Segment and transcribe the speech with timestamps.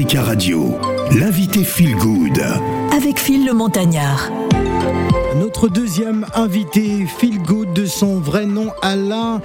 [0.00, 0.78] Africa Radio,
[1.10, 2.42] l'invité Feel Good.
[2.96, 4.30] Avec Phil le Montagnard.
[5.38, 9.42] Notre deuxième invité, Feel Good, de son vrai nom Alain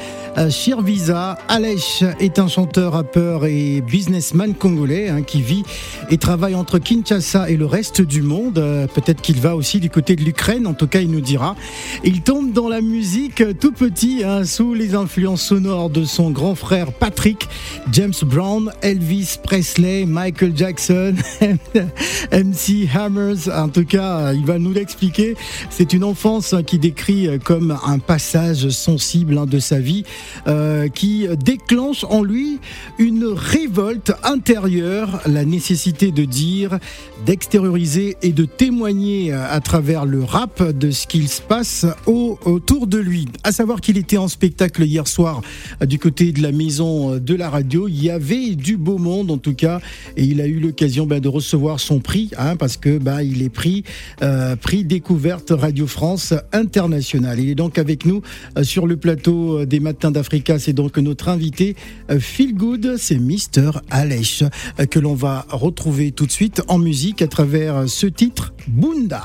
[0.49, 1.37] Shirvisa.
[1.47, 5.63] Alech est un chanteur, rappeur et businessman congolais hein, qui vit
[6.09, 8.57] et travaille entre Kinshasa et le reste du monde.
[8.57, 11.55] Euh, Peut-être qu'il va aussi du côté de l'Ukraine, en tout cas il nous dira.
[12.03, 16.55] Il tombe dans la musique tout petit, hein, sous les influences sonores de son grand
[16.55, 17.47] frère Patrick,
[17.91, 21.15] James Brown, Elvis Presley, Michael Jackson,
[22.31, 23.49] MC Hammers.
[23.53, 25.35] En tout cas, il va nous l'expliquer.
[25.69, 30.03] C'est une enfance hein, qui décrit comme un passage sensible hein, de sa vie
[30.47, 32.59] euh, qui déclenche en lui
[32.99, 36.79] une révolte intérieure, la nécessité de dire,
[37.25, 42.87] d'extérioriser et de témoigner à travers le rap de ce qu'il se passe au- autour
[42.87, 43.27] de lui.
[43.43, 45.41] À savoir qu'il était en spectacle hier soir
[45.81, 47.87] euh, du côté de la maison euh, de la radio.
[47.87, 49.79] Il y avait du beau monde en tout cas
[50.17, 53.41] et il a eu l'occasion ben, de recevoir son prix hein, parce que ben, il
[53.41, 53.51] est
[54.21, 57.39] euh, prix découverte Radio France internationale.
[57.39, 58.21] Il est donc avec nous
[58.61, 60.57] sur le plateau des Matins d'Africa.
[60.59, 61.75] C'est donc notre invité
[62.09, 64.43] euh, Feel Good, c'est Mister Alech
[64.79, 68.53] euh, que l'on va retrouver tout de suite en musique à travers euh, ce titre
[68.67, 69.23] Bunda.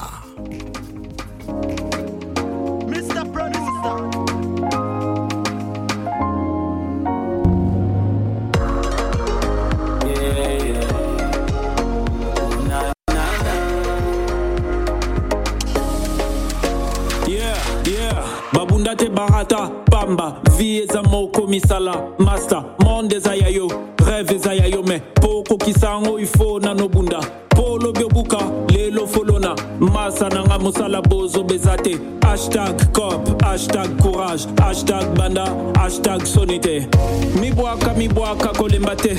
[17.28, 17.54] Yeah,
[17.86, 18.24] yeah.
[18.52, 19.70] Babunda te barata,
[20.16, 25.00] pamba, vie eza moko misala, master, monde eza ya yo, rêve eza ya yo, me
[25.00, 26.88] poko kisango ifo nano
[30.20, 31.98] masa nanga musala bozo bezate.
[32.20, 36.86] Hashtag cop, hashtag courage, hashtag banda, hashtag sonite.
[37.40, 39.14] Mibwaka, mibwaka kolembate,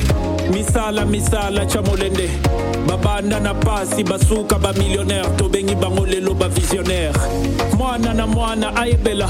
[0.51, 2.29] misala, misala chamolende.
[2.87, 7.13] Babanda na pasi, basuka, ba millionnaire, tobengi bango lelo ba visionnaire.
[7.77, 9.27] mwana na mwana ayebela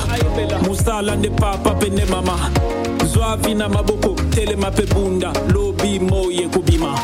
[0.68, 2.50] mosala nde papa mpe nde mama
[3.06, 7.00] zwavi na maboko telema mpe bunda lobi moye kobima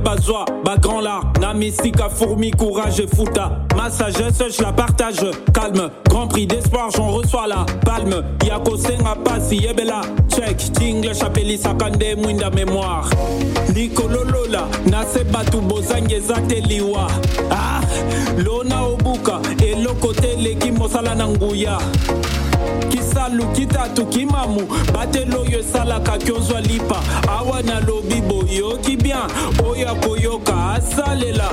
[0.00, 1.38] mpe bazwa bagrand lard.
[1.40, 5.30] Na misika fourmi courage et futa ma sagesse je la partage.
[5.54, 8.22] Calme grand prix d'espoir j'en reçois la palme.
[8.46, 10.02] Ya kosenga pasi yebela.
[10.28, 13.10] Check tingle apelisaka nde mwinda mémoire.
[13.74, 17.08] Likololola na se bato bozangi eza te liwa.
[17.50, 17.80] Ah,
[18.38, 21.78] lona obuka eloko te eleki mosala na nguya
[22.90, 24.68] kisalu kitatu kimamu.
[24.94, 27.02] Batelo oyo esalaka kyozwa lipa.
[27.28, 29.26] Awa nalobi boyoki bien.
[29.64, 31.50] Oyo akoyoka asalela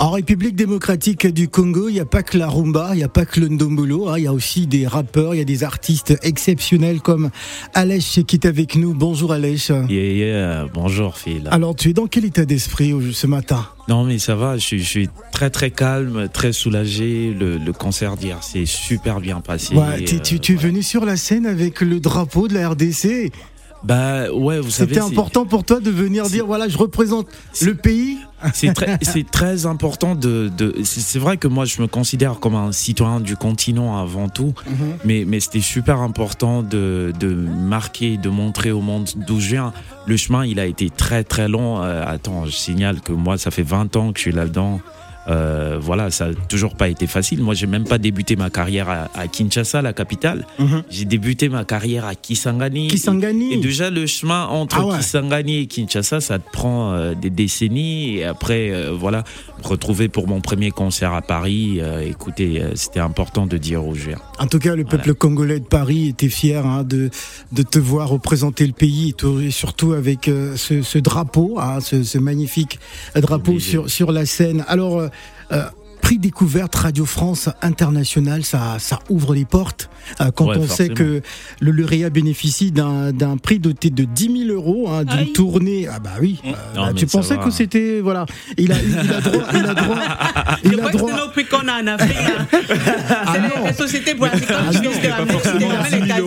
[0.00, 3.08] En République démocratique du Congo, il n'y a pas que la rumba, il n'y a
[3.08, 5.62] pas que le ndombolo, hein, il y a aussi des rappeurs, il y a des
[5.62, 7.30] artistes exceptionnels comme
[7.74, 8.94] Alech qui est avec nous.
[8.94, 9.68] Bonjour Alech.
[9.68, 11.48] Yeah, yeah, bonjour Phil.
[11.50, 13.66] Alors tu es dans quel état d'esprit ce matin?
[13.88, 17.34] Non mais ça va, je suis, je suis très très calme, très soulagé.
[17.38, 19.74] Le, le concert d'hier s'est super bien passé.
[19.74, 22.70] Ouais, tu, tu- Euh, tu es venu sur la scène avec le drapeau de la
[22.70, 23.30] RDC.
[23.82, 27.28] Bah ouais, vous savez, C'était important pour toi de venir dire voilà, je représente
[27.62, 28.18] le pays.
[28.52, 30.50] c'est très, c'est très important de.
[30.56, 34.52] de c'est vrai que moi je me considère comme un citoyen du continent avant tout,
[34.66, 34.76] Mhm.
[35.04, 39.72] mais, mais c'était super important de, de marquer, de montrer au monde d'où je viens.
[40.06, 41.82] Le chemin, il a été très très long.
[41.82, 44.80] Euh, attends, je signale que moi, ça fait 20 ans que je suis là-dedans.
[45.30, 47.40] Euh, voilà, ça a toujours pas été facile.
[47.42, 50.44] Moi, j'ai même pas débuté ma carrière à, à Kinshasa, la capitale.
[50.58, 50.82] Mhm.
[50.90, 52.88] J'ai débuté ma carrière à Kisangani.
[52.88, 53.54] Kisangani.
[53.54, 54.98] Et déjà, le chemin entre Ah ouais.
[54.98, 58.16] Kisangani et Kinshasa, ça te prend euh, des décennies.
[58.16, 59.22] Et après, euh, voilà,
[59.62, 61.80] me retrouver pour mon premier concert à Paris.
[62.04, 64.10] écoutez, c'était important de dire aux gens.
[64.38, 67.10] En tout cas, le peuple congolais de Paris était fier hein, de,
[67.52, 71.80] de te voir représenter le pays et, tout- et surtout avec ce, ce drapeau, hein,
[71.80, 72.78] ce, ce magnifique
[73.14, 74.64] drapeau sur, sur la scène.
[74.66, 75.08] Alors,
[75.52, 75.70] euh, euh,
[76.10, 79.90] prix découverte Radio France International, ça, ça ouvre les portes.
[80.20, 80.94] Euh, quand Ouais, on sait forcément.
[80.96, 81.22] que
[81.60, 85.32] le lauréat bénéficie d'un prix doté de 10 000 euros, hein, d'une Aïe.
[85.32, 85.86] tournée.
[85.88, 86.40] Ah bah oui.
[86.44, 87.44] euh, Non, bah, tu pensais va.
[87.44, 88.26] que c'était voilà.
[88.58, 89.44] Il a, il a droit.
[89.54, 89.96] Il a droit.
[90.64, 91.30] Je Il a crois que droit.
[91.30, 92.16] prix qu'on a en Afrique.
[92.16, 92.60] là.
[93.32, 95.68] C'est les- les sociétés pour la Ah non, pas forcément
[96.08, 96.20] la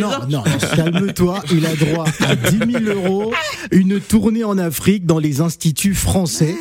[0.00, 0.42] Non, non, non,
[0.74, 1.42] calme-toi.
[1.52, 3.32] Il a droit à 10 000 euros,
[3.70, 6.56] une tournée en Afrique dans les instituts français.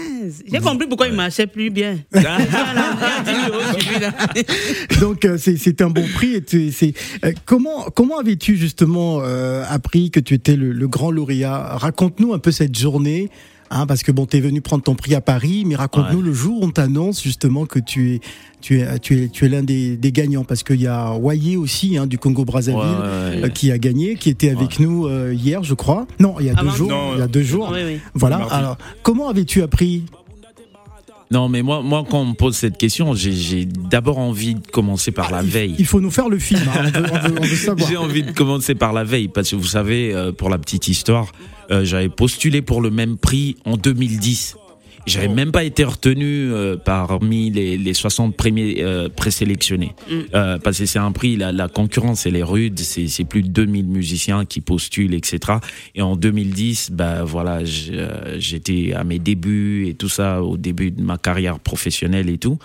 [0.49, 1.97] J'ai compris pourquoi il marchait plus bien.
[2.49, 2.95] Voilà,
[3.25, 4.11] il y a 10 000 euros sur lui, là.
[4.99, 6.35] Donc euh, c'est un bon prix.
[6.35, 6.93] Et c'est
[7.25, 11.75] euh, comment comment avais-tu justement euh, appris que tu étais le, le grand lauréat?
[11.77, 13.29] Raconte-nous un peu cette journée.
[13.75, 16.31] Hein, parce que bon, tu es venu prendre ton prix à Paris, mais raconte-nous le
[16.31, 18.19] jour où on t'annonce justement que tu es,
[18.61, 20.43] tu es, tu es, tu es l'un des, des gagnants.
[20.43, 23.45] Parce qu'il y a Waye aussi hein, du Congo Brazzaville Ouais, ouais, ouais.
[23.45, 26.05] euh, qui a gagné, qui était avec nous euh, hier, je crois.
[26.19, 26.89] Non, il y a deux Avant- jours.
[26.89, 27.69] Non, il y a deux jours.
[27.73, 27.99] Oui, oui.
[28.13, 28.45] Voilà.
[28.51, 30.03] Alors, comment avais-tu appris?
[31.33, 35.11] Non, mais moi, moi, quand on me pose cette question, j'ai- d'abord envie de commencer
[35.11, 35.75] par la il, veille.
[35.79, 36.61] il faut nous faire le film.
[36.67, 37.89] hein, on, veut, on veut- on veut savoir.
[37.89, 40.87] J'ai envie de commencer par la veille parce que vous savez, euh, pour la petite
[40.87, 41.31] histoire,
[41.71, 44.57] euh, j'avais postulé pour le même prix en 2010.
[45.05, 49.93] J'avais même pas été retenu euh, parmi les, les 60 premiers euh, présélectionnés.
[50.33, 53.43] Euh, parce que c'est un prix, la, la concurrence elle est rude, c'est c'est plus
[53.43, 55.59] de 2000 musiciens qui postulent, etc.
[55.95, 57.59] Et en 2010, bah voilà,
[57.91, 62.37] euh, j'étais à mes débuts et tout ça, au début de ma carrière professionnelle et
[62.37, 62.57] tout.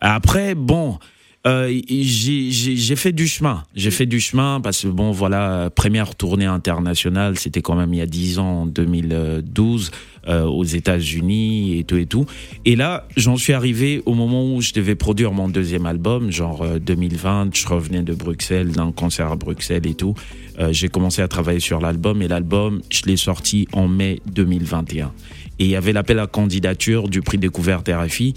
[0.00, 0.98] Après, bon,
[1.46, 3.64] euh, j'ai fait du chemin.
[3.74, 7.98] J'ai fait du chemin parce que, bon, voilà, première tournée internationale, c'était quand même il
[7.98, 9.90] y a 10 ans, en 2012,
[10.26, 12.24] euh, aux États-Unis et tout et tout.
[12.64, 16.62] Et là, j'en suis arrivé au moment où je devais produire mon deuxième album, genre
[16.62, 17.54] euh, 2020.
[17.54, 20.14] Je revenais de Bruxelles, d'un concert à Bruxelles et tout.
[20.58, 25.12] Euh, j'ai commencé à travailler sur l'album et l'album, je l'ai sorti en mai 2021.
[25.58, 28.32] Et il y avait l'appel à candidature du prix découverte RFI.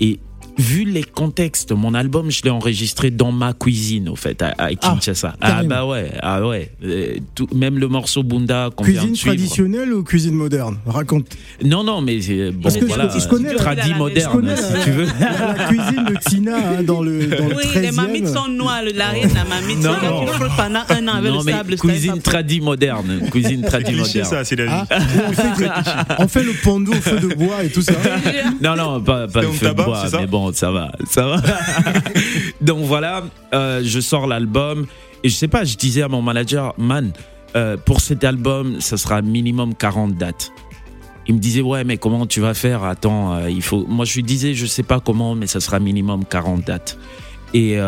[0.00, 0.18] Et
[0.58, 4.74] vu les contextes, mon album, je l'ai enregistré dans ma cuisine, au fait, à, à
[4.74, 5.34] Kinshasa.
[5.40, 6.70] Ah, bah ouais, ah ouais.
[6.84, 9.34] Euh, tout- même le morceau Bunda qu'on vient Cuisine suivre.
[9.36, 10.78] traditionnelle ou cuisine moderne?
[10.86, 11.26] Raconte.
[11.64, 14.32] Non, non, mais c'est bon, Parce que je- voilà, je connais la- tradi je moderne,
[14.32, 15.06] connais si la- tu veux.
[15.20, 17.80] La, la cuisine de Tina hein, dans le, dans le Oui, 13e.
[17.82, 19.82] les mamites sont noires, le l'arrière de la mamite.
[19.82, 20.26] Non.
[20.32, 21.76] flottes pendant un an avec Non, le mais sable.
[21.76, 24.24] cuisine ça, ça- tradi moderne, cuisine tradi Cliché, moderne.
[24.30, 24.72] ça, c'est la vie.
[24.90, 27.92] Ah, on, fait, le pando au feu de bois et tout ça.
[28.62, 31.36] Non, non, pas, pas le feu de bois, mais bon, ça va, ça va.
[32.60, 33.24] Donc voilà,
[33.54, 34.86] euh, je sors l'album
[35.24, 37.12] et je sais pas, je disais à mon manager, man,
[37.56, 40.52] euh, pour cet album, ça sera minimum 40 dates.
[41.26, 42.84] Il me disait, ouais, mais comment tu vas faire?
[42.84, 43.84] Attends, euh, il faut.
[43.86, 46.98] Moi, je lui disais, je sais pas comment, mais ça sera minimum 40 dates.
[47.54, 47.78] Et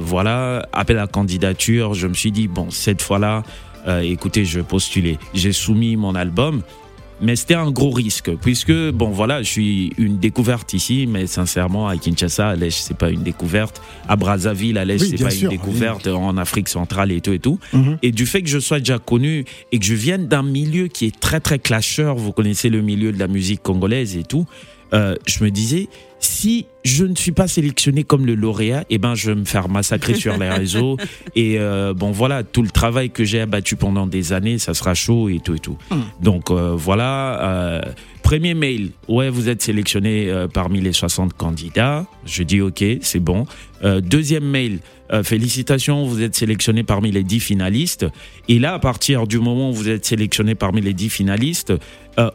[0.00, 3.42] voilà, appel à candidature, je me suis dit, bon, cette fois-là,
[4.02, 5.18] écoutez, je vais postuler.
[5.34, 6.62] J'ai soumis mon album.
[7.20, 11.88] Mais c'était un gros risque, puisque, bon, voilà, je suis une découverte ici, mais sincèrement,
[11.88, 13.80] à Kinshasa, à l'Est, c'est pas une découverte.
[14.08, 16.06] À Brazzaville, à l'Est, Oui, c'est pas sûr, une découverte.
[16.06, 17.58] En Afrique centrale et tout et tout.
[17.72, 17.98] Mhm.
[18.02, 21.06] Et du fait que je sois déjà connu et que je vienne d'un milieu qui
[21.06, 24.46] est très, très clasheur, vous connaissez le milieu de la musique congolaise et tout,
[24.92, 25.88] euh, je me disais,
[26.24, 29.68] si je ne suis pas sélectionné comme le lauréat, eh ben, je vais me faire
[29.68, 30.98] massacrer sur les réseaux.
[31.34, 34.94] Et euh, bon, voilà, tout le travail que j'ai abattu pendant des années, ça sera
[34.94, 35.78] chaud et tout et tout.
[36.20, 37.42] Donc euh, voilà.
[37.42, 37.82] euh,
[38.22, 42.06] Premier mail, ouais, vous êtes sélectionné parmi les 60 candidats.
[42.24, 43.44] Je dis ok, c'est bon.
[43.82, 44.78] Deuxième mail,
[45.24, 48.06] félicitations, vous êtes sélectionné parmi les 10 finalistes.
[48.48, 51.74] Et là, à partir du moment où vous êtes sélectionné parmi les 10 finalistes,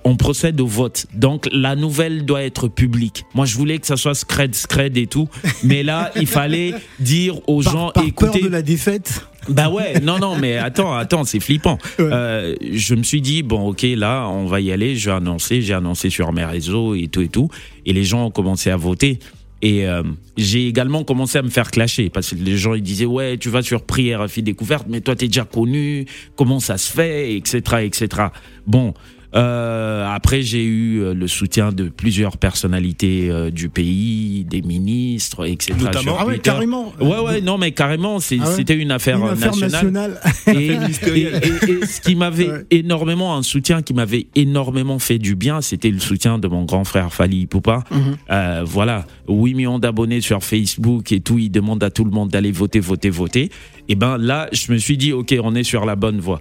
[0.03, 1.07] on procède au vote.
[1.15, 3.25] Donc la nouvelle doit être publique.
[3.33, 5.30] Moi, je voulais que ça soit scred, scred et tout,
[5.64, 9.26] mais là, il fallait dire aux Par, gens, par écoutez, peur de la défaite.
[9.48, 11.78] bah ouais, non, non, mais attends, attends, c'est flippant.
[11.98, 12.06] Ouais.
[12.12, 15.62] Euh, je me suis dit, bon, ok, là, on va y aller, je vais annoncer,
[15.62, 17.50] j'ai annoncé sur mes réseaux et tout et tout,
[17.86, 19.19] et les gens ont commencé à voter.
[19.62, 20.04] Et euh,
[20.38, 23.50] j'ai également commencé à me faire clasher parce que les gens ils disaient ouais tu
[23.50, 26.06] vas sur Prix RFI découverte mais toi t'es déjà connu
[26.38, 28.28] comment ça se fait etc etc
[28.66, 28.94] bon
[29.36, 35.45] euh, après j'ai eu euh, le soutien de plusieurs personnalités euh, du pays des ministres
[35.48, 36.94] etc Notamment- Ah ouais, carrément.
[37.00, 40.19] ouais ouais non mais carrément Ah ouais c'était une affaire, Une affaire nationale nationale.
[40.48, 40.66] et,
[41.19, 42.66] et- et- et ce qui m'avait Ouais.
[42.71, 46.83] énormément, un soutien qui m'avait énormément fait du bien, c'était le soutien de mon grand
[46.83, 47.83] frère Fali Poupa.
[47.92, 48.18] Mhm.
[48.31, 52.30] Euh, voilà, 8 millions d'abonnés sur Facebook et tout, il demande à tout le monde
[52.30, 53.52] d'aller voter, voter, voter.
[53.88, 56.40] Et ben là, je me suis dit, ok, on est sur la bonne voie.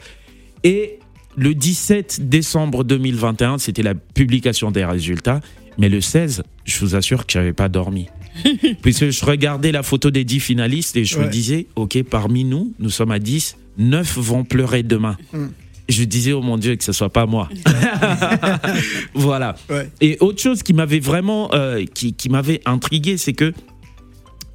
[0.64, 0.98] Et
[1.38, 5.40] le 17 décembre 2021, c'était la publication des résultats.
[5.78, 8.08] Mais le 16, je vous assure que j'avais pas dormi.
[8.82, 12.74] Puisque je regardais la photo des 10 finalistes et je me disais, OK, parmi nous,
[12.80, 15.16] nous sommes à 10, 9 vont pleurer demain.
[15.32, 15.46] Mm.
[15.88, 17.48] je disais oh mon Dieu que ce soit pas moi.
[19.14, 19.54] voilà.
[19.70, 19.88] Ouais.
[20.00, 23.52] Et autre chose qui m'avait vraiment, euh, qui, qui m'avait intrigué, c'est que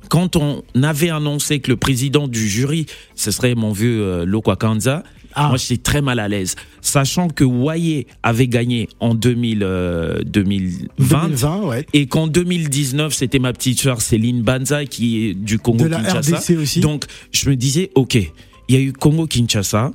[0.10, 2.86] quand on avait annoncé que le président du jury,
[3.16, 5.04] ce serait mon vieux euh, Lokwa Kanza,
[5.36, 5.50] Ah.
[5.50, 11.24] moi j'étais très mal à l'aise, sachant que Waye avait gagné en 2000, euh, 2020.
[11.24, 11.86] 2020, ouais.
[11.94, 16.02] Et qu'en 2019, c'était ma petite sœur Céline Banza qui est du Congo De la
[16.02, 16.38] Kinshasa.
[16.38, 16.80] RDC aussi.
[16.80, 19.92] Donc je me disais, ok, il y a eu Congo Kinshasa.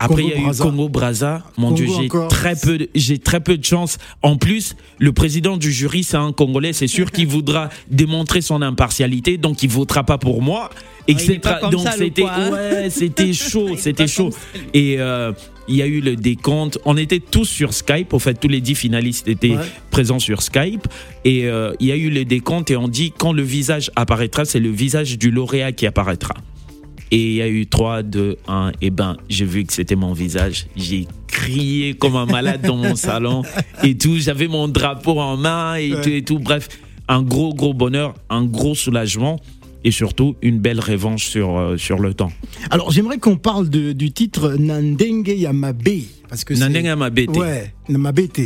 [0.00, 0.64] Après, il y a eu Congo-Brazza.
[0.64, 1.42] Congo Brazza.
[1.58, 3.98] Mon Dieu, j'ai très peu, de- j'ai très peu de chance.
[4.22, 6.72] En plus, le président du jury, c'est un Congolais.
[6.72, 10.70] C'est sûr qu'il voudra démontrer son impartialité, donc il votera pas pour moi,
[11.06, 11.38] est etc.
[11.70, 12.50] donc c'était, hein.
[12.50, 14.30] ouais, c'était chaud, c'était chaud.
[14.74, 15.32] Et euh,
[15.68, 16.78] il y a eu le décompte.
[16.84, 18.12] On était tous sur Skype.
[18.14, 19.64] En fait, tous les dix finalistes étaient Ouais.
[19.90, 20.88] présents sur Skype.
[21.24, 24.44] Et euh, il y a eu le décompte et on dit quand le visage apparaîtra,
[24.44, 26.34] c'est le visage du lauréat qui apparaîtra.
[27.12, 28.72] Et il y a eu 3, 2, 1.
[28.80, 30.66] Et ben, j'ai vu que c'était mon visage.
[30.76, 33.42] J'ai crié comme un malade dans mon salon
[33.82, 34.16] et tout.
[34.18, 36.00] J'avais mon drapeau en main et Ouais.
[36.02, 36.38] tout et tout.
[36.38, 36.68] Bref,
[37.08, 39.40] un gros, gros bonheur, un gros soulagement
[39.82, 42.30] et surtout une belle revanche sur, euh, sur le temps.
[42.70, 45.88] Alors j'aimerais qu'on parle de- du titre Nandenge Yamabe.
[46.28, 47.36] Parce que c'est- Nandenga Mabete.
[47.36, 47.72] Ouais.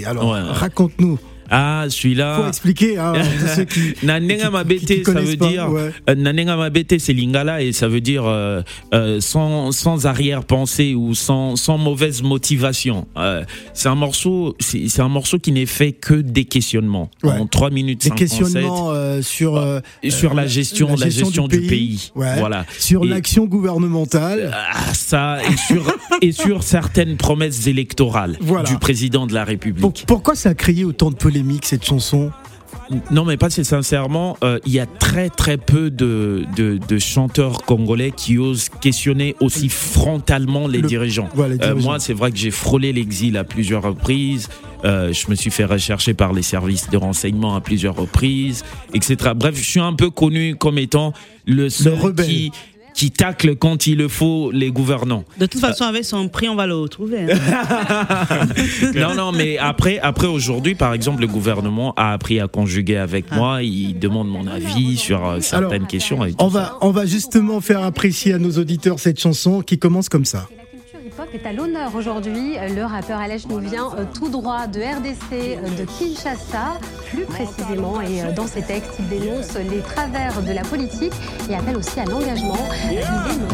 [0.07, 0.41] Alors Ouais, ouais.
[0.53, 1.19] raconte-nous.
[1.57, 2.49] Ah, Faut celui-là.
[2.49, 3.95] expliquer hein, pour ceux qui.
[4.03, 5.71] Nanenga qui- Mabete, qui ça veut pas, dire.
[5.71, 5.91] ouais.
[6.11, 11.15] euh, Nanenga Mabete, c'est lingala et ça veut dire euh, euh, sans, sans arrière-pensée ou
[11.15, 13.07] sans, sans mauvaise motivation.
[13.17, 17.11] Euh, c'est un morceau, c'est un morceau qui n'est fait que des questionnements.
[17.23, 17.33] Ouais.
[17.39, 18.39] En 3 minutes Des 57.
[18.41, 22.11] questionnements sur Et sur la gestion, la gestion, du, pays.
[22.17, 22.37] Ouais.
[22.39, 22.67] Voilà.
[22.79, 24.51] sur l'action gouvernementale.
[24.53, 28.69] Ah, ça et sur, et sur certaines promesses électorales Voilà.
[28.69, 29.81] du président de la République.
[29.81, 31.44] Pour- pourquoi ça a créé autant de polémiques?
[31.65, 32.31] Cette chanson
[33.11, 37.63] Non, mais pas sincèrement, euh, il y a très très peu de, de, de chanteurs
[37.63, 41.29] congolais qui osent questionner aussi frontalement les Le- dirigeants.
[41.35, 41.89] voilà, les Euh, dirigeants.
[41.89, 44.49] moi, c'est vrai que j'ai frôlé l'exil à plusieurs reprises.
[44.85, 49.31] Euh, je me suis fait rechercher par les services de renseignement à plusieurs reprises, etc.
[49.35, 51.15] Bref, je suis un peu connu comme étant
[51.47, 52.27] le seul rebelle.
[52.27, 52.53] qui
[52.95, 55.25] qui tacle quand il le faut les gouvernants.
[55.39, 57.27] De toute façon, avec son prix, on va le retrouver.
[57.33, 58.47] hein.
[58.95, 63.27] non, non, mais après, après aujourd'hui, par exemple, le gouvernement a appris à conjuguer avec
[63.31, 63.37] Ah.
[63.37, 63.63] moi.
[63.63, 66.25] Il demande mon avis sur euh, certaines Alors, questions.
[66.25, 66.59] Et on ça.
[66.59, 70.49] va, on va justement faire apprécier à nos auditeurs cette chanson qui commence comme ça.
[71.35, 72.55] La culture hip-hop est à l'honneur aujourd'hui.
[72.75, 76.79] Le rappeur Alej nous vient euh, tout droit de RDC, euh, de Kinshasa,
[77.11, 78.01] plus précisément.
[78.01, 81.13] Et euh, dans ses textes, il dénonce les travers de la politique
[81.51, 82.57] et appelle aussi à l'engagement.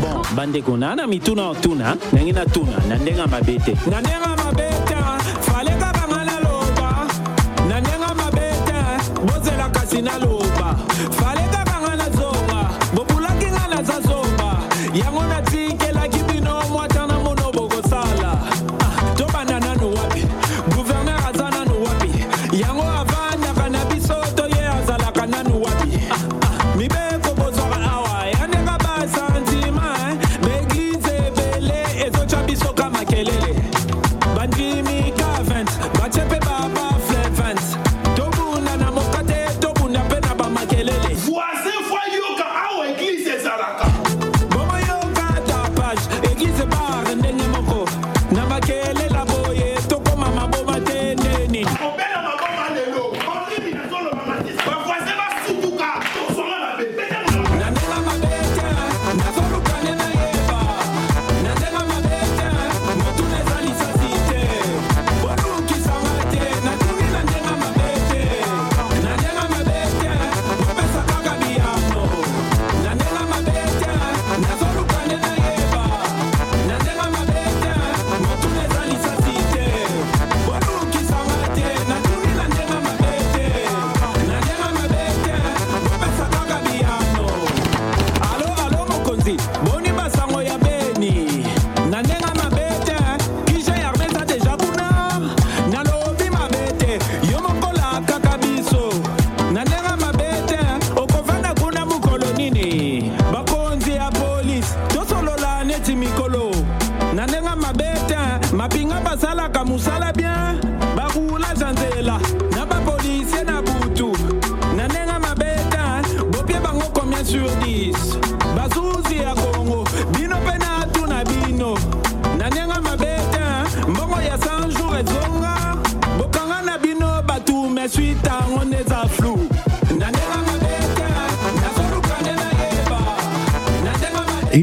[0.01, 0.23] Bon,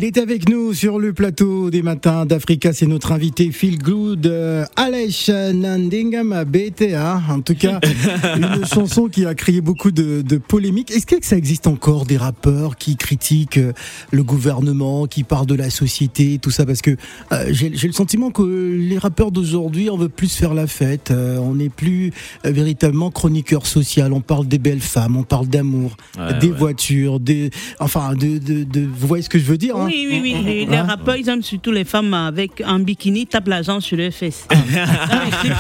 [0.08, 2.72] Est avec nous sur le plateau des matins d'Africa.
[2.72, 4.26] C'est notre invité Phil Good,
[4.92, 7.22] Alesh Nandingam BTA.
[7.30, 7.82] En tout cas,
[8.38, 10.92] une chanson qui a créé beaucoup de, de polémiques.
[10.92, 13.74] Est-ce que ça existe encore des rappeurs qui critiquent euh,
[14.12, 16.66] le gouvernement, qui parlent de la société, tout ça?
[16.66, 16.92] Parce que
[17.34, 18.44] euh, j'ai le sentiment que
[18.80, 21.12] les rappeurs d'aujourd'hui, on veut plus faire la fête.
[21.12, 22.14] euh, on n'est plus
[22.46, 24.14] euh, véritablement chroniqueur social.
[24.14, 26.58] On parle des belles femmes, on parle d'amour, Ouais, des ouais.
[26.58, 27.50] voitures, des,
[27.82, 29.86] enfin, de, de, de- vous voyez ce que je veux dire hein?
[29.88, 30.36] Oui, oui, oui.
[30.46, 30.84] Les, les Hein?
[30.84, 34.48] rappeurs, ils aiment surtout les femmes avec un bikini, tapent l'argent sur leurs fesses.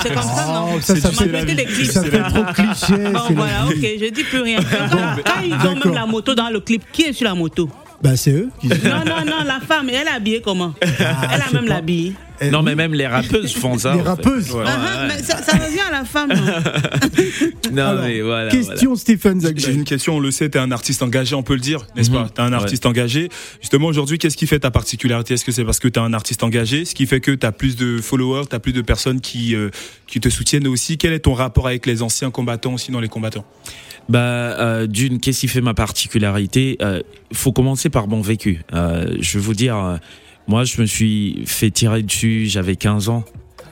[0.01, 3.11] C'est comme ça, non Oh, ça, ça fait, ça fait trop cliché.
[3.11, 4.59] Bon, voilà, ok, je dis plus rien.
[5.25, 7.69] Quand, ils ont même la moto dans le clip, qui est sur la moto?
[8.01, 8.49] Bah, c'est eux.
[8.61, 8.75] qui- Non,
[9.05, 10.73] non, non, la femme, elle est habillée comment?
[10.81, 12.13] Elle Ah, je a même.
[12.39, 13.95] Eh, Non, mais même les rappeuses font ça.
[13.95, 14.51] Les rappeuses.
[14.51, 15.07] Ouais, Ah, ah, ouais.
[15.17, 16.29] mais ça, ça revient à la femme.
[16.29, 18.51] non Non, Alors, mais voilà.
[18.51, 19.75] Question Stéphane J'ai Zagbe.
[19.75, 22.11] une question, on le sait, tu es un artiste engagé, on peut le dire, n'est-ce
[22.11, 22.15] Mhm.
[22.17, 22.29] pas?
[22.35, 23.29] Tu es un artiste engagé.
[23.59, 25.33] Justement, aujourd'hui, qu'est-ce qui fait ta particularité?
[25.33, 26.85] Est-ce que c'est parce que tu es un artiste engagé?
[26.85, 29.55] Ce qui fait que tu as plus de followers, tu as plus de personnes qui,
[29.55, 29.71] euh,
[30.07, 30.97] qui te soutiennent aussi.
[30.97, 33.45] Quel est ton rapport avec les anciens combattants aussi dans les combattants?
[34.09, 36.77] Bah, euh, d'une, qu'est-ce qui fait ma particularité?
[36.81, 37.01] Euh,
[37.33, 38.61] faut commencer par mon vécu.
[38.73, 39.97] Euh, je vais vous dire, euh,
[40.47, 43.25] moi, je me suis fait tirer dessus, j'avais 15 ans.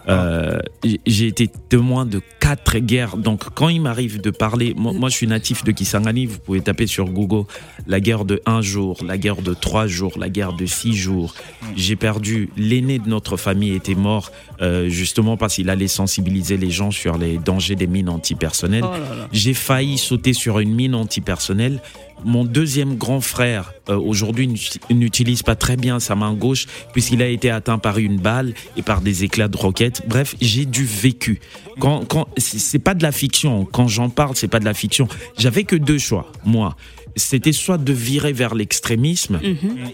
[0.08, 0.60] Euh,
[1.06, 3.18] j'ai été témoin de quatre guerres.
[3.18, 6.26] Donc, quand il m'arrive de parler, moi, moi, je suis natif de Kisangani.
[6.26, 7.46] Vous pouvez taper sur Google
[7.88, 11.34] la guerre de un jour, la guerre de trois jours, la guerre de six jours.
[11.76, 14.32] J'ai perdu l'aîné de notre famille était mort
[14.62, 18.86] euh, justement parce qu'il allait sensibiliser les gens sur les dangers des mines antipersonnelles.
[18.86, 18.96] Oh.
[19.32, 21.82] J'ai failli sauter sur une mine antipersonnelle.
[22.26, 27.22] Mon deuxième grand frère, euh, aujourd'hui, n'ut- n'utilise pas très bien sa main gauche puisqu'il
[27.22, 30.02] a été atteint par une balle et par des éclats de roquettes.
[30.08, 31.40] Bref, j'ai du vécu.
[31.80, 33.66] Quand, quand, c'est pas de la fiction.
[33.66, 35.08] Quand j'en parle, c'est pas de la fiction.
[35.38, 36.76] J'avais que deux choix, moi.
[37.18, 39.40] C'était soit de virer vers l'extrémisme,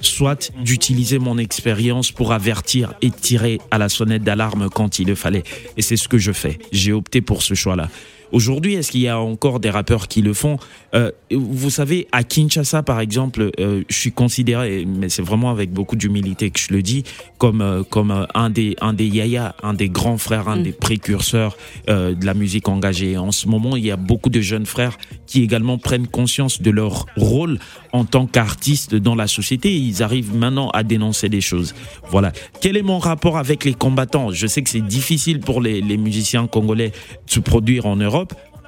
[0.02, 5.14] soit d'utiliser mon expérience pour avertir et tirer à la sonnette d'alarme quand il le
[5.16, 5.44] fallait.
[5.78, 6.58] Et c'est ce que je fais.
[6.72, 7.90] J'ai opté pour ce choix-là.
[8.32, 10.58] Aujourd'hui, est-ce qu'il y a encore des rappeurs qui le font
[10.94, 15.72] Euh, Vous savez, à Kinshasa, par exemple, euh, je suis considéré, mais c'est vraiment avec
[15.72, 17.04] beaucoup d'humilité que je le dis,
[17.38, 20.72] comme euh, comme euh, un des un des yaya, un des grands frères, un des
[20.74, 21.58] précurseurs
[21.90, 23.18] euh, de la musique engagée.
[23.18, 24.98] En ce moment, il y a beaucoup de jeunes frères
[25.28, 27.58] qui également prennent conscience de leur rôle
[27.94, 29.74] en tant qu'artistes dans la société.
[29.76, 31.74] Ils arrivent maintenant à dénoncer des choses.
[32.10, 32.32] Voilà.
[32.62, 34.32] Quel est mon rapport avec les combattants?
[34.32, 38.20] Je sais que c'est difficile pour les, les musiciens congolais de se produire en Europe.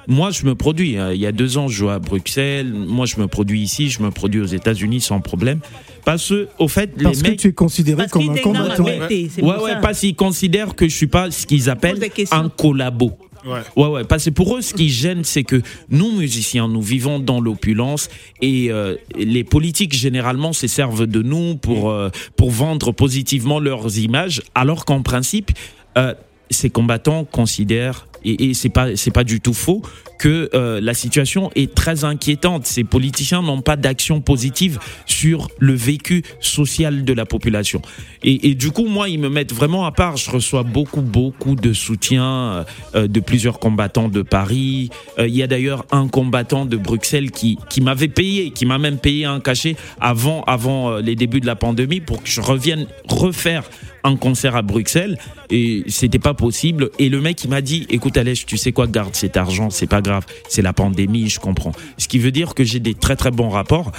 [0.06, 0.98] Moi, je me produis.
[0.98, 1.12] hein.
[1.12, 2.70] Il y a deux ans, je jouais à Bruxelles.
[2.72, 3.88] Moi, je me produis ici.
[3.88, 5.60] Je me produis aux États-Unis sans problème.
[6.04, 7.38] Parce que, au fait, Parce les que mecs.
[7.40, 8.84] tu es considéré Parce comme un combattant.
[8.84, 8.98] Ouais,
[9.40, 11.98] ouais, parce qu'ils considèrent que je suis pas ce qu'ils appellent
[12.32, 13.16] un collabo.
[13.46, 13.60] Ouais.
[13.76, 17.18] Ouais, ouais, parce que pour eux, ce qui gêne, c'est que nous, musiciens, nous vivons
[17.18, 18.08] dans l'opulence
[18.40, 23.98] et euh, les politiques, généralement, se servent de nous pour, euh, pour vendre positivement leurs
[23.98, 25.50] images, alors qu'en principe,
[25.98, 26.14] euh,
[26.50, 29.82] ces combattants considèrent, et, et c'est pas, c'est pas du tout faux,
[30.18, 32.66] que euh, la situation est très inquiétante.
[32.66, 37.82] Ces politiciens n'ont pas d'action positive sur le vécu social de la population.
[38.22, 40.16] Et, du coup, moi, ils me mettent vraiment à part.
[40.16, 44.88] Je reçois beaucoup, beaucoup de soutien euh, de plusieurs combattants de Paris.
[45.18, 48.78] Euh, Il y a d'ailleurs un combattant de Bruxelles qui, qui m'avait payé, qui m'a
[48.78, 52.86] même payé un cachet avant, avant les débuts de la pandémie pour que je revienne
[53.08, 53.64] refaire
[54.04, 55.18] un concert à Bruxelles
[55.50, 58.13] et c'était pas possible et le mec il m'a dit écoute
[58.46, 61.72] Tu sais quoi garde cet argent c'est pas grave c'est la pandémie je comprends.
[61.98, 63.90] Ce qui veut dire que j'ai des très très bons rapports.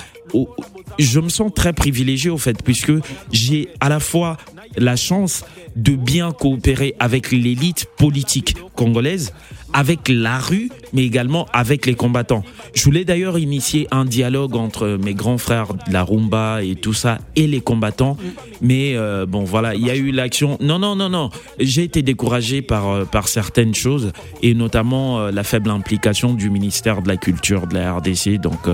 [0.97, 2.93] Je me sens très privilégié au fait puisque
[3.31, 4.37] j'ai à la fois
[4.77, 5.43] la chance
[5.75, 9.33] de bien coopérer avec l'élite politique congolaise
[9.75, 12.43] avec la rue, mais également avec les combattants.
[12.73, 16.93] Je voulais d'ailleurs initier un dialogue entre mes grands frères de la rumba et tout
[16.93, 18.15] ça et les combattants,
[18.61, 20.57] mais euh, bon voilà, il y a eu l'action.
[20.61, 25.31] Non non non non, j'ai été découragé par euh, par certaines choses et notamment euh,
[25.31, 28.39] la faible implication du ministère de la Culture de la RDC.
[28.39, 28.67] Donc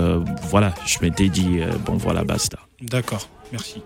[0.50, 2.58] voilà, je m'étais dit bon voilà basta.
[2.80, 3.82] D'accord, merci.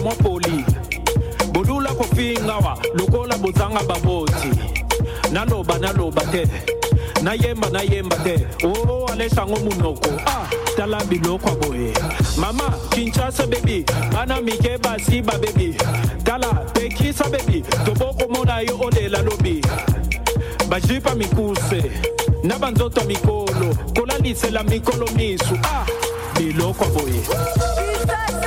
[0.00, 0.64] Bozala mo poli.
[1.52, 4.50] bolula kofinga wa lokola bozanga baboti
[5.32, 6.44] naloba naloba te
[7.22, 11.92] nayemba nayemba te o alesango munoko ah tala biloko ya boye.
[12.38, 15.76] Mama kinshasa bebi bana mike basi babebi
[16.24, 19.60] tala pekisa bebi tobokomona yo olela lobi.
[20.68, 21.90] Bajipa mikuse
[22.44, 23.74] na banzoto mikolo.
[23.94, 25.84] Kolalisela mikolo misu ah
[26.38, 28.39] biloko ya boye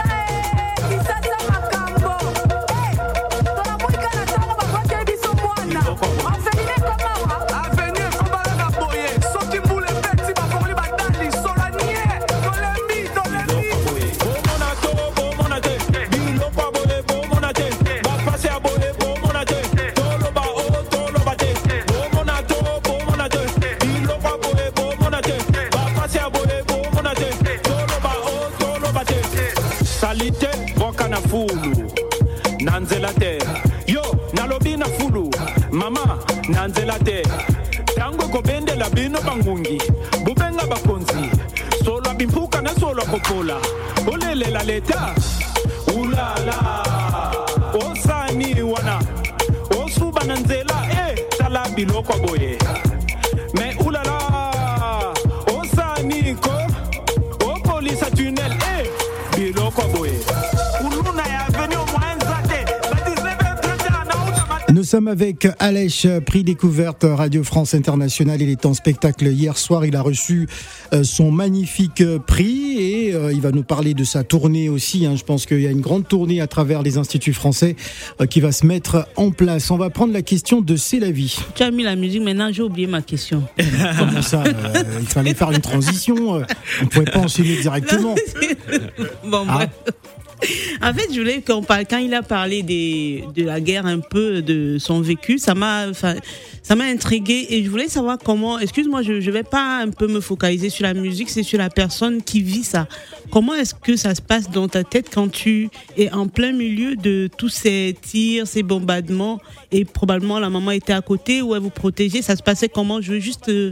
[36.93, 37.23] nzela te
[37.95, 39.79] ntango ekobendela bino bangungi.
[40.23, 41.29] Bobenga bakonzi.
[41.83, 43.57] Solwa bimpuka na solwa kopola.
[44.07, 45.15] Olelela leta.
[45.95, 46.83] Ulala.
[47.73, 48.99] Osani wana.
[49.83, 52.57] Osuba na nzela e tala biloko boye
[64.93, 68.39] sommes avec Alèche, prix découverte Radio France Internationale.
[68.43, 69.87] Il est en spectacle hier soir.
[69.87, 70.47] Il a reçu
[70.93, 75.07] euh, son magnifique euh, prix et euh, il va nous parler de sa tournée aussi.
[75.07, 75.15] hein.
[75.15, 77.75] Je pense qu'il y a une grande tournée à travers les instituts français
[78.29, 79.71] qui va se mettre en place.
[79.71, 81.37] On va prendre la question de C'est la vie.
[81.55, 83.41] Tu as mis la musique, maintenant j'ai oublié ma question.
[83.97, 86.15] Comment ça euh, Il fallait faire une transition.
[86.33, 86.37] On
[86.83, 88.13] ne pouvait pas enchaîner directement.
[89.25, 89.65] bon, Ah.
[90.81, 94.41] En fait, je voulais qu'on parle, quand il a parlé de la guerre, un peu
[94.41, 99.21] de son vécu, ça m'a, ça m'a intrigué et je voulais savoir comment, excuse-moi, je,
[99.21, 102.41] je vais pas un peu me focaliser sur la musique, c'est sur la personne qui
[102.41, 102.87] vit ça.
[103.31, 106.95] Comment est-ce que ça se passe dans ta tête quand tu es en plein milieu
[106.95, 109.39] de tous ces tirs, ces bombardements
[109.71, 113.01] et probablement la maman était à côté ou elle vous protégeait, ça se passait comment?
[113.01, 113.71] Je veux juste euh,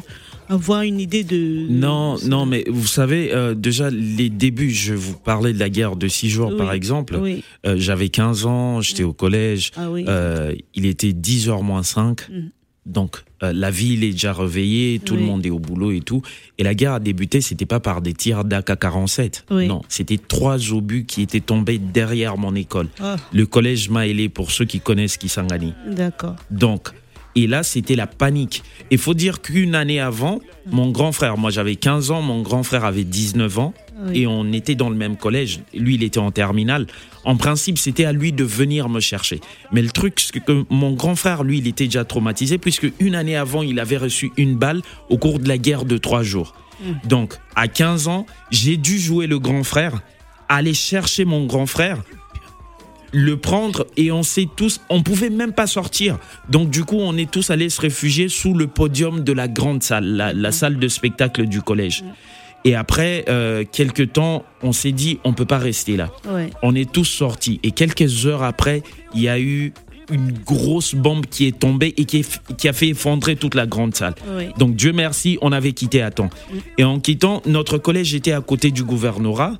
[0.52, 1.68] avoir une idée de.
[1.70, 5.96] Non, non, mais vous savez, euh, déjà, les débuts, je vous parlais de la guerre
[5.96, 7.16] de six jours, Oui, par exemple.
[7.20, 7.44] oui.
[7.66, 9.72] Euh, J'avais 15 ans, j'étais au collège.
[9.78, 10.06] Ah oui.
[10.08, 12.30] Euh, il était 10h moins 5.
[12.30, 12.50] Mhm.
[12.88, 16.24] Donc, la ville est déjà réveillée, tout le monde est au boulot et tout.
[16.58, 19.44] Et la guerre a débuté, c'était pas par des tirs d'AK-47.
[19.52, 19.68] Oui.
[19.68, 22.88] Non, c'était trois obus qui étaient tombés derrière mon école.
[23.00, 25.74] Ah, Le collège Maélé, pour ceux qui connaissent Kisangani.
[25.88, 26.36] d'accord.
[26.50, 26.90] Donc,
[27.36, 28.64] et là, c'était la panique.
[28.92, 30.40] Il faut dire qu'une année avant,
[30.70, 33.74] mon grand frère, moi j'avais 15 ans, mon grand frère avait 19 ans,
[34.06, 34.22] Oui.
[34.22, 35.62] et on était dans le même collège.
[35.74, 36.88] Lui, il était en terminale.
[37.24, 39.40] En principe, c'était à lui de venir me chercher.
[39.72, 43.16] Mais le truc, c'est que mon grand frère, lui, il était déjà traumatisé, puisque une
[43.16, 46.54] année avant, il avait reçu une balle au cours de la guerre de trois jours.
[47.06, 50.02] Donc, à 15 ans, j'ai dû jouer le grand frère,
[50.50, 52.04] aller chercher mon grand frère,
[53.12, 56.18] le prendre et on sait tous, on pouvait même pas sortir.
[56.50, 59.84] Donc du coup, on est tous allés se réfugier sous le podium de la grande
[59.84, 62.04] salle, la, la salle de spectacle du collège.
[62.64, 66.10] Et après euh, quelques temps, on s'est dit, on peut pas rester là.
[66.30, 66.52] Ouais.
[66.62, 67.60] On est tous sortis.
[67.64, 68.84] Et quelques heures après,
[69.16, 69.74] il y a eu
[70.12, 73.66] une grosse bombe qui est tombée et qui, est- qui a fait effondrer toute la
[73.66, 74.14] grande salle.
[74.58, 76.30] Donc Dieu merci, on avait quitté à temps.
[76.78, 79.54] Et en quittant, notre collège était à côté du gouvernorat.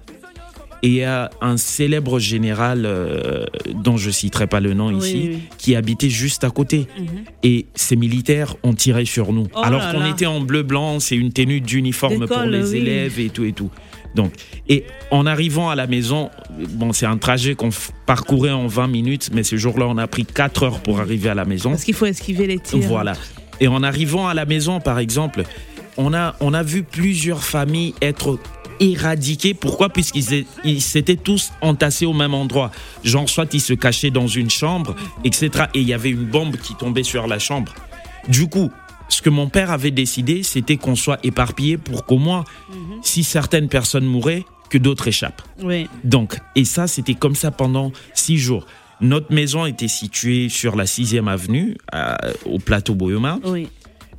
[0.84, 4.98] Et il y a un célèbre général, euh, dont je citerai pas le nom Oui,
[4.98, 5.40] ici, oui.
[5.58, 6.88] qui habitait juste à côté.
[6.98, 7.06] Mhm.
[7.44, 9.48] Et ces militaires ont tiré sur nous.
[9.54, 12.78] Oh Alors qu'on était en bleu-blanc, c'est une tenue d'uniforme pour les oui.
[12.78, 13.70] élèves et tout et tout.
[14.16, 14.34] Donc,
[14.68, 16.30] et en arrivant à la maison,
[16.72, 17.70] bon, c'est un trajet qu'on
[18.06, 21.36] parcourait en 20 minutes, mais ce jour-là, on a pris 4 heures pour arriver à
[21.36, 21.70] la maison.
[21.70, 22.80] Parce qu'il faut esquiver les tirs.
[22.80, 23.14] Voilà.
[23.60, 25.44] Et en arrivant à la maison, par exemple,
[25.98, 28.38] on a, on a vu plusieurs familles être
[28.82, 29.54] éradiquées.
[29.54, 32.72] Pourquoi Puisqu'ils s'étaient tous entassés au même endroit.
[33.06, 35.50] Genre, soit ils se cachaient dans une chambre, etc.
[35.74, 37.74] Et il y avait une bombe qui tombait sur la chambre.
[38.28, 38.70] Du coup,
[39.08, 42.44] ce que mon père avait décidé, c'était qu'on soit éparpillés pour qu'au moins,
[43.04, 45.42] si certaines personnes mouraient, que d'autres échappent.
[45.62, 45.88] Oui.
[46.04, 48.66] Donc, et ça, c'était comme ça pendant six jours.
[49.02, 53.40] Notre maison était située sur la 6e avenue, à- au plateau Boyoma.
[53.44, 53.68] Oui.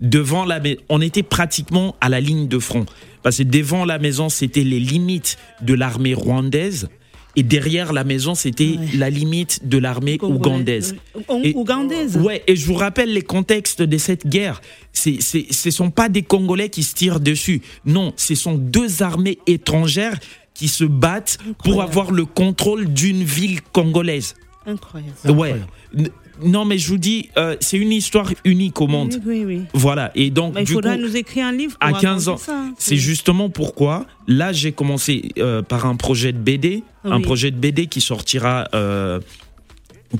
[0.03, 2.85] Devant la on était pratiquement à la ligne de front.
[3.23, 6.89] Parce que devant la maison, c'était les limites de l'armée rwandaise.
[7.35, 8.97] Et derrière la maison, c'était Ouais.
[8.99, 10.97] la limite de l'armée ougandaise.
[11.31, 12.19] Ou- Et- Ougandaise.
[12.19, 14.61] Ouais, et je vous rappelle les contextes de cette guerre.
[14.93, 17.63] Ce sont pas des Congolais qui se tirent dessus.
[17.87, 20.19] Non, ce sont deux armées étrangères
[20.53, 21.49] qui se battent pour
[21.81, 21.91] Incroyable.
[21.91, 24.35] avoir le contrôle d'une ville congolaise.
[24.67, 25.13] Incroyable.
[25.31, 25.55] Ouais.
[25.97, 26.11] N-
[26.45, 29.21] non, mais je vous dis, euh, c'est une histoire unique au monde.
[29.27, 29.62] Oui, oui, oui.
[29.75, 30.11] Voilà.
[30.14, 31.77] Et donc, il du faudra coup, nous écrire un livre.
[31.79, 32.64] Pour à 15 ans, ça.
[32.79, 37.57] c'est justement pourquoi là j'ai commencé euh, par un projet de BD, un projet de
[37.57, 38.68] BD qui sortira.
[38.75, 39.21] euh,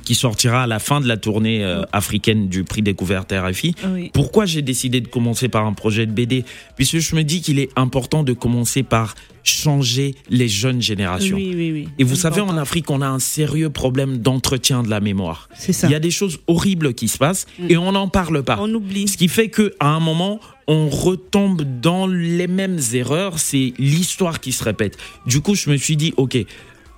[0.05, 3.74] qui sortira à la fin de la tournée euh, africaine du prix découverte RFI.
[3.92, 4.11] Oui.
[4.12, 6.44] Pourquoi j'ai décidé de commencer par un projet de BD
[6.76, 11.37] Puisque je me dis qu'il est important de commencer par changer les jeunes générations.
[11.37, 11.88] Oui, oui, oui.
[11.98, 12.57] Et vous savez, en.
[12.57, 15.48] Afrique, on a un sérieux problème d'entretien de la mémoire.
[15.57, 15.88] Ça.
[15.88, 18.59] Il y a des choses horribles qui se passent et on n'en parle pas.
[18.61, 19.09] On oublie.
[19.09, 23.38] Ce qui fait qu'à un moment, on retombe dans les mêmes erreurs.
[23.38, 24.98] C'est l'histoire qui se répète.
[25.26, 26.37] Du coup, je me suis dit, OK,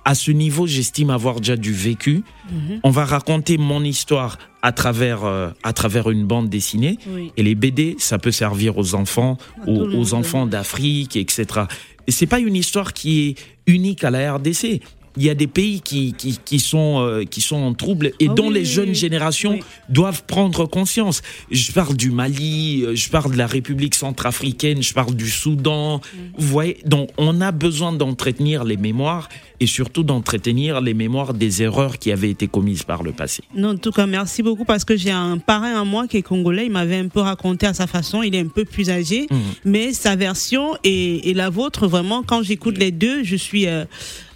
[0.05, 2.23] à ce niveau, j'estime avoir déjà du vécu.
[2.49, 2.79] Mhm.
[2.83, 6.99] On va raconter mon histoire à travers, euh, à travers une bande dessinée.
[7.07, 7.31] Oui.
[7.37, 9.37] Et les BD, ça peut servir aux enfants,
[9.67, 11.45] aux, enfants d'Afrique, etc.
[12.07, 14.81] Et c'est pas une histoire qui est unique à la RDC.
[15.17, 18.27] Il y a des pays qui, qui, qui sont, euh, qui sont en trouble et
[18.29, 19.63] Ah dont oui, les jeunes générations Oui.
[19.89, 21.21] doivent prendre conscience.
[21.51, 26.01] Je parle du Mali, euh, je parle de la République centrafricaine, je parle du Soudan.
[26.37, 29.29] Vous voyez, donc on a besoin d'entretenir les mémoires
[29.61, 33.41] et surtout d'entretenir les mémoires des erreurs qui avaient été commises par le passé.
[33.55, 36.21] Non, en tout cas, merci beaucoup parce que j'ai un parrain à moi qui est
[36.21, 36.65] congolais.
[36.65, 38.21] Il m'avait un peu raconté à sa façon.
[38.21, 39.39] Il est un peu plus âgé, Mhm.
[39.63, 43.65] mais sa version et, et la vôtre, vraiment, quand j'écoute les deux, je suis.
[43.67, 43.85] euh,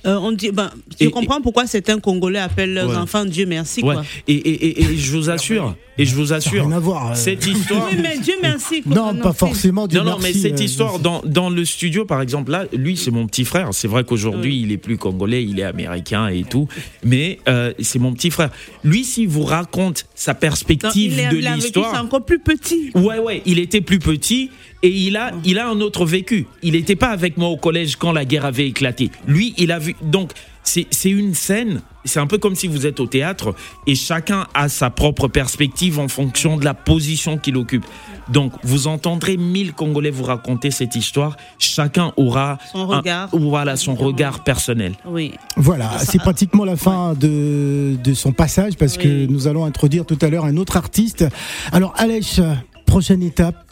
[0.06, 2.96] euh, on dit, ben, je Et- comprends pourquoi certains Congolais appellent leurs Ouais.
[2.96, 3.82] enfants Dieu merci.
[3.84, 3.96] Ouais.
[3.96, 4.06] Quoi.
[4.28, 7.12] Et, et, et, et je vous assure, et je vous assure, rien à voir.
[7.12, 7.16] euh.
[7.16, 7.88] cette histoire.
[7.92, 8.82] Oui, mais Dieu merci.
[8.82, 8.96] quoi.
[8.96, 9.88] Non, pas forcément.
[9.88, 12.66] Dieu Non, non, mais merci, cette euh, histoire, dans, dans le studio, par exemple, là,
[12.74, 13.70] lui, c'est mon petit frère.
[13.74, 14.62] C'est vrai qu'aujourd'hui, Oui.
[14.64, 16.68] il est plus congolais, il est américain et tout.
[17.04, 18.50] Mais euh, c'est mon petit frère.
[18.84, 22.02] Lui, s'il vous raconte sa Non, perspective il est- de vécu, c'est l'histoire.
[22.04, 22.92] encore plus petit.
[22.96, 24.50] Ouais, ouais, il était plus petit
[24.82, 26.48] et il a, il a un autre vécu.
[26.64, 29.12] Il n'était pas avec moi au collège quand la guerre avait éclaté.
[29.28, 29.96] Lui, il a vu.
[30.02, 30.32] Donc,
[30.64, 33.56] c'est une scène, c'est un peu comme si vous êtes au théâtre
[33.88, 37.84] et chacun a sa propre perspective en fonction de la position qu'il occupe.
[38.32, 41.38] Donc, vous entendrez mille Congolais vous raconter cette histoire.
[41.58, 43.30] Chacun aura Son un- regard.
[43.34, 44.94] voilà, son regard personnel.
[45.08, 45.32] Oui.
[45.58, 50.20] Voilà, c'est pratiquement la fin de, de son passage parce que nous allons introduire tout
[50.22, 51.26] à l'heure un autre artiste.
[51.72, 52.40] Alors, Alèche,
[52.86, 53.66] prochaine étape.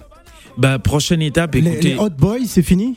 [0.58, 1.90] Bah, prochaine étape, écoutez.
[1.90, 2.96] les Hot Boys, c'est fini?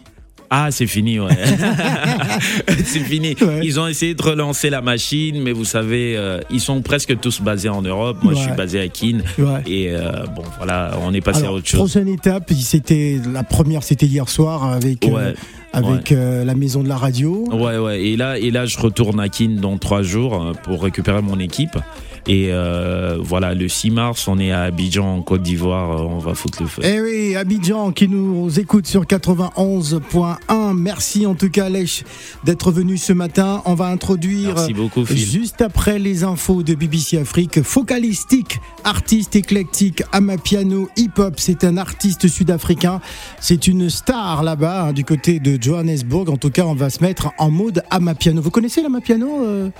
[0.52, 1.28] Ah, c'est fini, ouais.
[2.84, 3.36] c'est fini.
[3.40, 3.60] Ouais.
[3.62, 7.40] Ils ont essayé de relancer la machine, mais vous savez, euh, ils sont presque tous
[7.40, 8.16] basés en Europe.
[8.22, 9.22] Moi, je suis basé à Keene.
[9.38, 9.62] Ouais.
[9.66, 11.78] Et euh, bon, voilà, on est passé Alors, à autre chose.
[11.78, 15.34] prochaine étape, c'était la première, c'était hier soir avec euh,
[15.72, 17.44] avec la maison de la radio.
[17.52, 18.02] Ouais, ouais.
[18.02, 21.78] Et là, et là, je retourne à Keene dans trois jours pour récupérer mon équipe.
[22.26, 25.92] Et euh, voilà, le 6 mars, on est à Abidjan, en Côte d'Ivoire.
[26.00, 26.82] euh, On va foutre le feu.
[26.84, 30.74] Eh oui, Abidjan qui nous écoute sur 91.1.
[30.76, 32.04] Merci en tout cas, Alèche,
[32.44, 33.62] d'être venu ce matin.
[33.64, 35.18] On va introduire Merci beaucoup, Phil.
[35.18, 41.34] juste après les infos de BBC Afrique, Focalistique, artiste éclectique, amapiano, hip-hop.
[41.38, 43.00] C'est un artiste sud-africain.
[43.40, 46.28] C'est une star là-bas, hein, du côté de Johannesburg.
[46.30, 48.40] En tout cas, on va se mettre en mode amapiano.
[48.42, 49.70] Vous connaissez l'amapiano euh?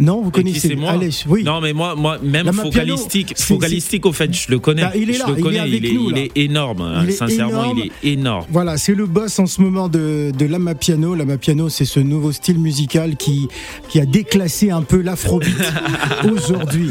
[0.00, 1.42] Non, vous connaissez moi Alèche, oui.
[1.42, 4.82] Non, mais moi, moi même La focalistique, focalistique, au fait, je le connais.
[4.82, 5.58] Bah, il est je là, le il est connais.
[5.58, 6.82] avec il, est, nous, il est énorme.
[6.82, 7.00] hein.
[7.04, 7.78] Il est Sincèrement, énorme.
[7.78, 8.46] il est énorme.
[8.50, 11.14] Voilà, c'est le boss en ce moment de, de l'Amapiano.
[11.14, 13.48] L'Amapiano, c'est ce nouveau style musical qui,
[13.88, 15.56] qui a déclassé un peu l'afrobeat
[16.32, 16.90] aujourd'hui.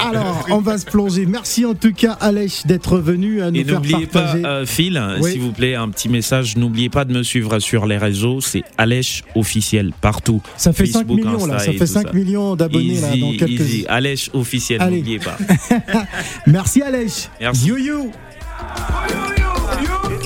[0.00, 1.26] Alors, on va se plonger.
[1.26, 5.00] Merci en tout cas, Alèche, d'être venu à nous Et faire n'oubliez pas, euh, Phil,
[5.20, 5.32] Oui.
[5.32, 6.56] s'il vous plaît, un petit message.
[6.56, 8.40] N'oubliez pas de me suivre sur les réseaux.
[8.40, 10.40] C'est Alèche officiel partout.
[10.56, 11.58] ça fait 5 Facebook, millions, là.
[11.58, 12.12] Ça fait tout 5 ça.
[12.14, 13.84] millions d'abonnés, là, dans quelques easy.
[13.88, 14.96] Alèche officiel, Allez.
[14.96, 15.36] n'oubliez pas.
[16.46, 17.28] Merci, Alèche.
[17.40, 17.66] Merci.
[17.66, 17.84] You, you.
[17.86, 18.12] You,
[19.36, 20.17] you, you.